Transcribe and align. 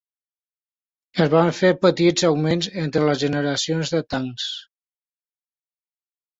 Es 1.25 1.29
van 1.33 1.51
fer 1.57 1.69
petits 1.83 2.25
augments 2.31 2.71
entre 2.85 3.05
les 3.11 3.23
generacions 3.27 3.95
de 3.99 4.03
tancs. 4.15 4.51